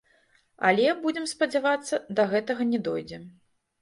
Але, 0.69 0.87
будзем 1.03 1.27
спадзявацца, 1.33 1.95
да 2.21 2.27
гэтага 2.33 2.71
не 2.73 2.79
дойдзе. 2.89 3.21